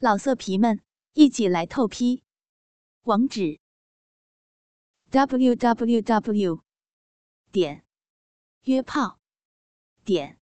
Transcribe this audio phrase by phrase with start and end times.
[0.00, 0.80] 老色皮们，
[1.14, 2.22] 一起来透批！
[3.02, 3.58] 网址
[5.10, 6.62] ：w w w
[7.50, 7.84] 点
[8.62, 9.18] 约炮
[10.04, 10.38] 点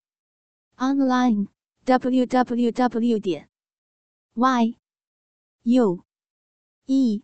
[0.75, 1.47] online
[1.85, 3.49] w w w 点
[4.35, 4.77] y
[5.63, 6.05] u
[6.85, 7.23] e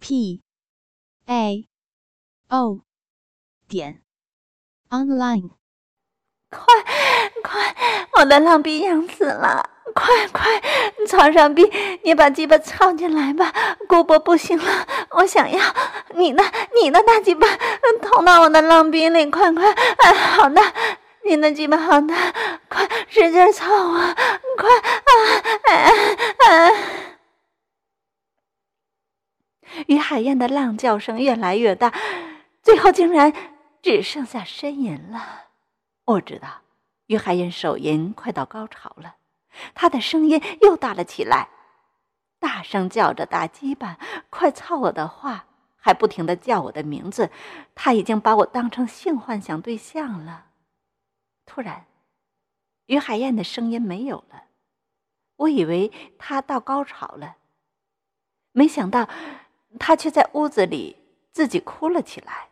[0.00, 0.42] p
[1.26, 1.68] a
[2.48, 2.80] o
[3.68, 4.02] 点
[4.88, 5.50] online。
[6.48, 6.64] 快
[7.42, 9.73] 快，我的浪逼痒死了！
[9.94, 10.60] 快快，
[11.06, 11.70] 曹少斌，
[12.02, 13.52] 你把鸡巴操进来吧！
[13.88, 15.60] 姑伯不行了，我想要
[16.14, 16.42] 你的
[16.74, 17.46] 你的大鸡巴，
[18.02, 19.30] 捅到我的浪逼里！
[19.30, 20.60] 快快，哎，好的，
[21.24, 22.12] 你的鸡巴好的，
[22.68, 24.14] 快使劲操啊！
[24.58, 25.12] 快啊！
[25.68, 25.92] 哎
[26.48, 26.72] 哎！
[29.86, 31.92] 于海燕的浪叫声越来越大，
[32.62, 33.32] 最后竟然
[33.80, 35.44] 只剩下呻吟了。
[36.04, 36.48] 我知道，
[37.06, 39.14] 于海燕手淫快到高潮了。
[39.74, 41.48] 他的声音又大了起来，
[42.38, 43.98] 大声叫着“大鸡巴，
[44.30, 45.46] 快操我的话”，
[45.76, 47.30] 还不停的叫我的名字。
[47.74, 50.46] 他已经把我当成性幻想对象了。
[51.46, 51.86] 突然，
[52.86, 54.44] 于海燕的声音没有了，
[55.36, 57.36] 我以为他到高潮了，
[58.52, 59.08] 没想到
[59.78, 60.96] 他却在屋子里
[61.32, 62.48] 自己哭了起来。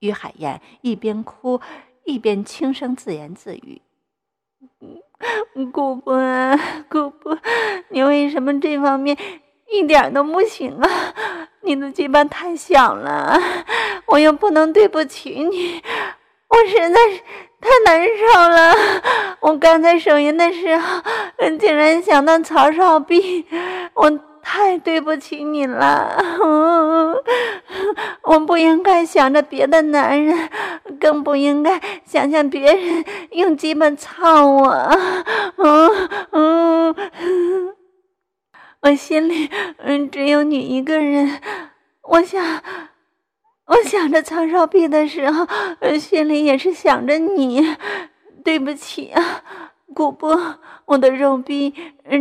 [0.00, 1.60] 于海燕一边哭
[2.04, 3.80] 一边轻声自言自语。
[4.80, 5.02] 嗯
[5.72, 6.12] 姑姑，
[6.88, 7.36] 姑姑，
[7.90, 9.16] 你为什么这方面
[9.70, 10.88] 一点都不行啊？
[11.62, 13.40] 你的鸡巴太小了，
[14.06, 15.82] 我又不能对不起你，
[16.48, 17.20] 我实在是
[17.60, 18.74] 太难受了。
[19.40, 21.00] 我刚才手淫的时候，
[21.58, 23.44] 竟然想到曹少斌，
[23.94, 24.31] 我。
[24.42, 26.16] 太对不起你了，
[28.24, 30.48] 我不应该想着别的男人，
[31.00, 34.68] 更不应该想象别人用鸡巴操我。
[35.56, 36.94] 嗯嗯，
[38.82, 41.40] 我心里嗯只有你一个人。
[42.02, 42.44] 我想，
[43.66, 45.46] 我想着曹少碧的时候，
[45.98, 47.76] 心里也是想着你。
[48.44, 49.42] 对不起啊。
[49.94, 50.38] 姑伯，
[50.86, 51.72] 我的肉逼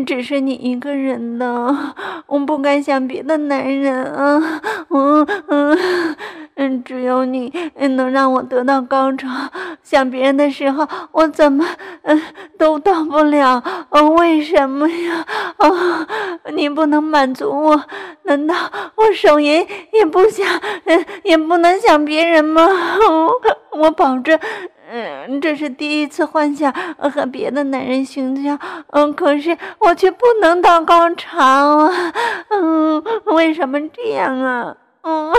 [0.05, 1.75] 只是你一个人的，
[2.27, 5.77] 我不敢想别的男人啊，嗯嗯
[6.55, 9.27] 嗯，只有你能让我得到高潮，
[9.81, 11.65] 想别人的时候我怎么
[12.03, 12.21] 嗯
[12.57, 15.25] 都到不了，哦为什么呀？
[15.57, 16.07] 啊，
[16.53, 17.83] 你不能满足我？
[18.23, 18.55] 难道
[18.95, 20.47] 我手淫也不想，
[20.85, 22.67] 嗯也不能想别人吗？
[23.71, 24.38] 我保证。
[24.94, 32.13] 嗯，这是第一次幻想和别的男人性交，嗯，可是我却不能到高潮啊，
[32.50, 34.75] 嗯，为什么这样啊？
[35.03, 35.31] 嗯，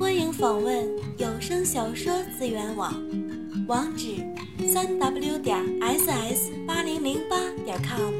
[0.00, 2.90] 欢迎访问有声小说资源网，
[3.68, 4.24] 网址：
[4.66, 8.10] 三 w 点 ss 八零零八点 com。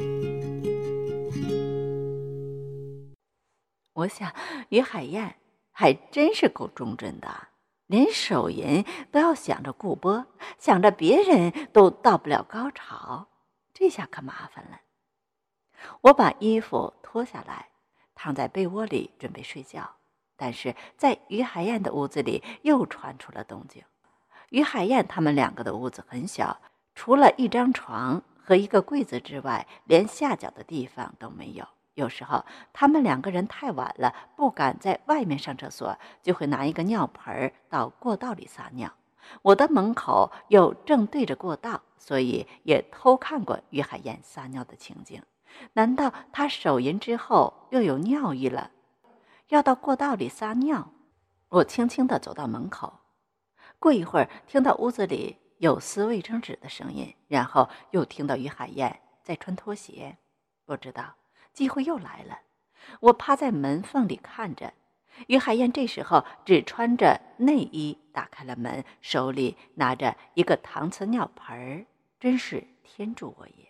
[3.95, 4.31] 我想
[4.69, 5.33] 于海燕
[5.71, 7.27] 还真是够忠贞的。
[7.87, 10.25] 连手淫都要想着顾波，
[10.57, 13.27] 想着别人都到不了高潮，
[13.73, 14.81] 这下可麻烦了。
[16.01, 17.69] 我把衣服脱下来，
[18.15, 19.97] 躺在被窝里准备睡觉，
[20.35, 23.83] 但是在于海燕的屋子里又传出了动静。
[24.49, 26.59] 于海燕他们两个的屋子很小，
[26.95, 31.67] 除了一张床和一个柜子之外，连下脚的地方都没有。
[31.95, 38.93] 有时候他们两个人太晚了，不敢在外面上厕所，就会拿一个尿盆到过道里撒尿。
[39.41, 45.21] 我的门口又正对着过道，所以也偷看过于海燕撒尿的情景。
[45.73, 48.71] 难道他手淫之后又有尿意了，
[49.47, 50.91] 要到过道里撒尿？
[51.49, 52.99] 我轻轻地走到门口，
[53.79, 60.17] 过一会儿听到屋子里有撕卫生纸的声音，然后又听到于海燕在穿拖鞋。
[60.65, 61.15] 不知道。
[61.55, 62.41] 机会又来了，
[62.99, 64.73] 我趴在门缝里看着，
[65.27, 71.85] 于海燕这时候只穿着内衣，打开了门，手里拿着一个搪瓷尿盆儿，
[72.19, 73.69] 真是天助我也。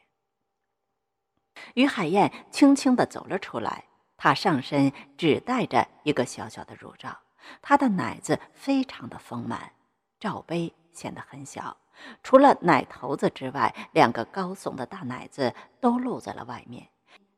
[1.76, 3.86] 于海燕轻轻地走了出来，
[4.18, 7.16] 她上身只带着一个小小的乳罩，
[7.62, 9.74] 她的奶子非常的丰满，
[10.20, 11.78] 罩杯显得很小，
[12.24, 16.90] 除了奶头子之外，两个高耸的大奶子都露在了外面。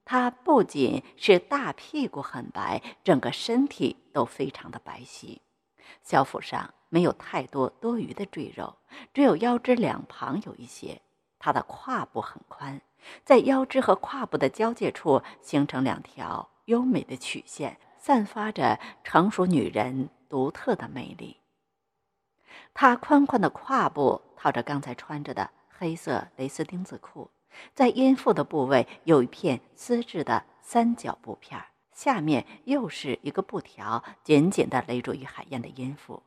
[0.09, 5.39] 她不仅是大屁股很白，整个身体都非常的白皙，
[6.01, 8.77] 小腹上没有太多多余的赘肉，
[9.13, 11.01] 只有腰肢两旁有一些。
[11.37, 12.81] 她的胯部很宽，
[13.25, 21.41] 在腰肢和胯部的交界处形成两条优美的曲线，散发着成熟女人独特的魅力。
[22.73, 27.29] 她宽宽的胯部套着刚才穿着的黑色蕾丝丁字裤，
[27.73, 36.23] 在阴腹的部位有一片丝质的三角布片儿，下面又是一个布条，紧紧地勒住于海燕的阴腹。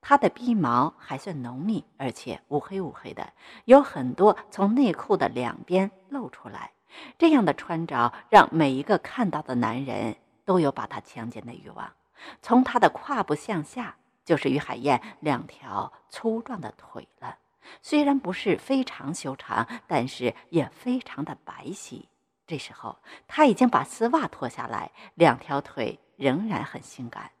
[0.00, 3.32] 她的鼻毛还算浓密，而且乌黑乌黑的，
[3.64, 6.72] 有很多从内裤的两边露出来。
[7.18, 11.92] 这样的穿着让每一个看到的男人都有把她强奸的欲望。
[12.40, 17.36] 从她的胯部向下，就是于海燕两条粗壮的腿了。
[17.82, 22.04] 虽然不是非常修长，但是也非常的白皙。
[22.46, 27.32] 这时候，他已经把丝袜脱下来，两条腿仍然很性感。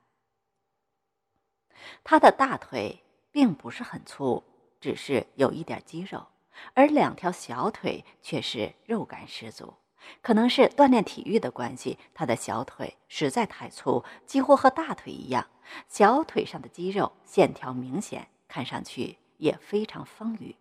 [2.04, 4.44] 他的大腿并不是很粗，
[4.80, 6.26] 只是有一点肌肉，
[6.74, 9.74] 而两条小腿却是肉感十足。
[10.22, 15.48] 可能是锻炼体育的关系，他的小腿实在太粗，几乎和大腿一样。
[15.86, 20.54] 小腿上的肌肉线条明显，看上去也非常丰腴。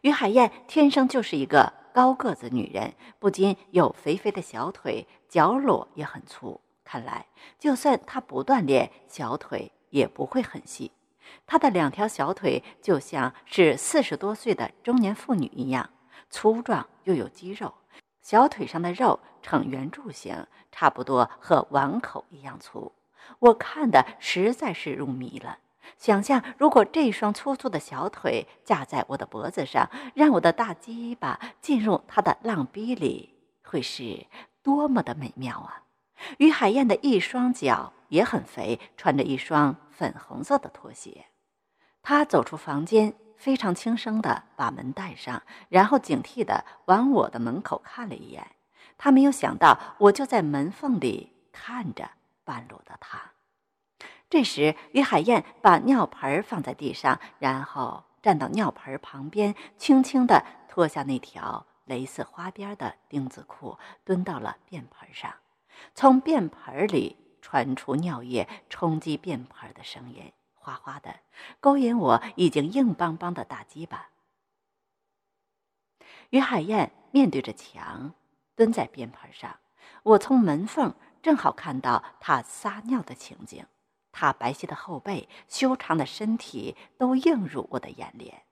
[0.00, 6.60] 于海燕天生就是一个高个子女人，不仅有肥肥的小腿，脚裸也很粗。
[6.82, 7.26] 看来，
[7.58, 9.70] 就算她不锻炼，小腿。
[9.90, 10.90] 也不会很细，
[11.46, 15.88] 她的两条小腿就像是四十多岁的中年妇女一样
[16.28, 17.72] 粗壮又有肌肉，
[18.20, 22.90] 小腿上的肉呈圆柱形，差不多和碗口一样粗。
[23.38, 25.58] 我看的实在是入迷了。
[25.98, 34.26] 想象如果这双粗粗的小腿架在我的脖子上，让我的大鸡巴进入他的浪逼里，会是
[34.62, 35.82] 多么的美妙啊！
[36.38, 41.26] 于海燕的一双脚也很肥，穿着一双粉红色的拖鞋。
[42.02, 48.46] 她走出房间，非常轻声地把门带上，然后警惕地往我的门口看了一眼。
[48.96, 52.10] 她没有想到，我就在门缝里看着
[52.44, 53.33] 半裸的她。
[54.30, 65.32] 这时，于海燕把尿盆放在地上，然后站到尿盆旁边，轻轻地脱下那条蕾丝花边的丁字裤，蹲到了便盆上。
[65.94, 71.20] 从便盆里传出尿液冲击便盆的声音，哗哗的，
[71.60, 74.08] 勾引我已经硬邦邦的大鸡巴。
[76.30, 78.14] 于海燕面对着墙，
[78.56, 79.58] 蹲在便盆上，
[80.02, 83.64] 我从门缝正好看到她撒尿的情景。
[84.14, 88.42] 她白皙的后背、修长的身体都映入我的眼帘。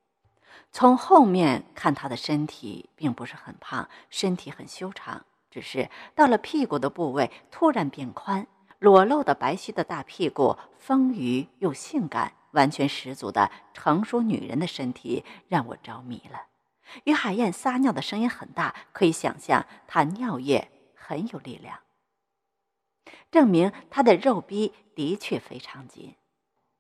[0.73, 5.25] 从后面看，她的身体并不是很胖，身体很修长。
[5.50, 8.47] 只是到了屁股的部位，突然变宽，
[8.79, 16.47] 裸露的白皙的大屁股，丰腴又性感，完全十足的成熟女人的身体让我着迷了。
[17.05, 21.81] 于海燕撒尿的声音很大，可以想象她尿液很有力量，
[23.31, 26.15] 证明她的肉逼的确非常紧。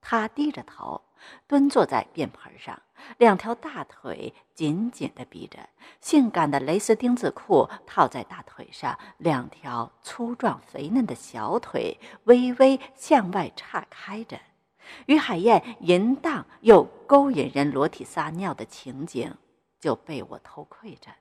[0.00, 1.02] 她低着头。
[1.46, 2.82] 蹲坐在便盆上，
[3.16, 5.68] 两条大腿紧紧地逼着，
[6.00, 14.40] 性感的蕾丝丁字裤套在大腿上，两条粗壮肥嫩的小腿微微向外岔开着。
[15.06, 19.32] 于海燕淫荡又勾引人裸体撒尿的情景
[19.78, 21.12] 就被我偷窥着。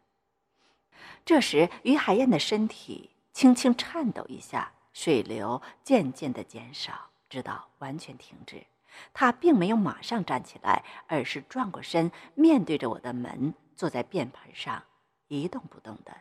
[1.23, 8.65] 这时，于海燕的身体轻轻颤抖一下，水流渐渐的减少，直到完全停止。
[9.13, 14.83] 他并没有马上站起来，而是转过身，面对着我的门，坐在便盆上，
[15.29, 16.13] 一动不动的，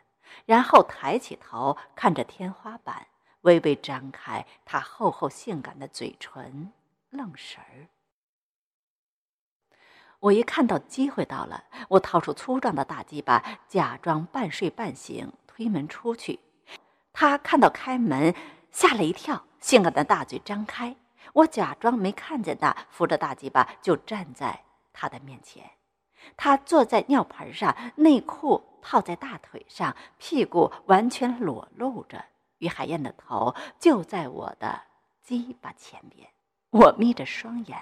[0.47, 3.09] 然后抬起头看着天花板，
[3.41, 6.73] 微微张开他厚厚性感的嘴唇，
[7.11, 7.89] 愣神儿。
[10.21, 16.39] 我一看到机会到了，我掏出粗壮的大鸡巴，假装半睡半醒，推门出去。
[17.13, 18.35] 他看到开门，
[18.73, 20.97] 吓了一跳，性感的大嘴张开。
[21.33, 25.71] 我假装没看见他，扶着大鸡巴就站在他的面前。
[26.37, 32.25] 他坐在尿盆上，内裤套在大腿上，屁股完全裸露着。
[32.59, 34.83] 于海燕的头就在我的
[35.23, 36.29] 鸡巴前边。
[36.71, 37.79] 我眯着双眼，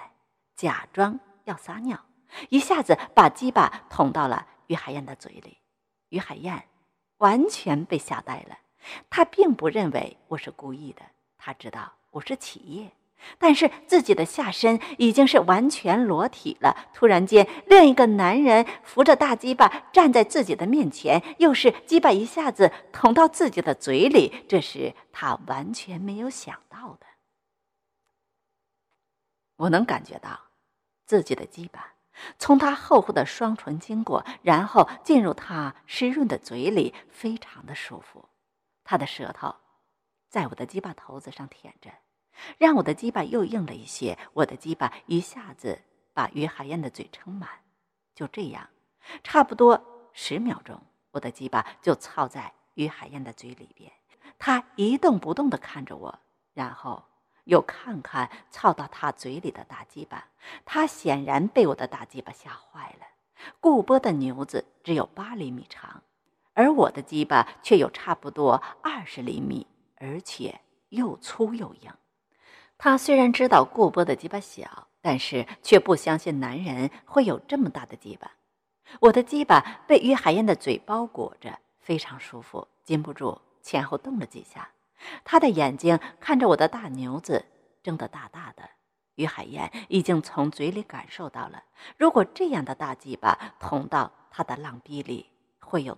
[0.55, 1.99] 假装要撒尿，
[2.49, 5.57] 一下子把鸡巴捅到了于海燕的嘴里。
[6.09, 6.67] 于海燕
[7.17, 8.57] 完全被吓呆了。
[9.09, 11.01] 他并不认为我是故意的，
[11.37, 12.91] 他知道我是企业。
[13.37, 16.87] 但是自己的下身已经是完全裸体了。
[16.93, 27.05] 突然间，另一个男人扶着大鸡巴站在自己的面前，又是鸡巴一下子捅到自己的嘴里，这是他完全没有想到的。
[29.57, 30.39] 我能感觉到，
[31.05, 31.95] 自己的鸡巴
[32.37, 38.28] 从他厚厚的双唇经过，然后进入他湿润的嘴里，非常的舒服。
[38.89, 39.53] 他的舌头
[40.29, 41.91] 在我的鸡巴头子上舔着。
[42.57, 45.79] 让我的鸡巴又硬了一些，我的鸡巴一下子
[46.11, 47.47] 把于海燕的嘴撑满。
[48.15, 48.67] 就这样，
[49.23, 50.81] 差不多十秒钟，
[51.11, 53.91] 我的鸡巴就操在于海燕的嘴里边，
[54.39, 56.19] 他一动不动地看着我，
[56.55, 57.03] 然后
[57.43, 60.29] 又看看操到他嘴里的大鸡巴，
[60.65, 63.05] 他显然被我的大鸡巴吓坏了。
[63.59, 66.01] 顾波的牛子只有八厘米长，
[66.59, 71.89] 而我的鸡巴却有差不多二十厘米，而且又粗又硬。
[72.77, 78.31] 他虽然知道顾波的鸡巴小，但是却不相信男人会有这么大的鸡巴。
[78.99, 84.69] 我的鸡巴被于海燕的嘴包裹着，非常舒服，禁不住前后动了几下。
[85.23, 87.45] 他的眼睛看着我的大牛子，
[87.81, 88.69] 睁得大大的。
[89.15, 91.63] 于海燕已经从嘴里感受到了，
[91.95, 95.29] 如果这样的大鸡巴捅到他的浪逼里，
[95.61, 95.97] 会有